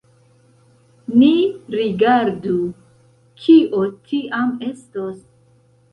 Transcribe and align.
Ni 1.23 1.29
rigardu, 1.75 2.55
kio 3.45 3.85
tiam 4.11 4.55
estos. 4.73 5.17